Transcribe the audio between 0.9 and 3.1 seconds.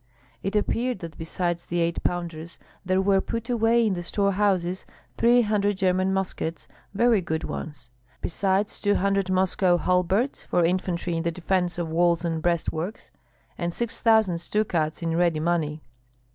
that besides the eight pounders there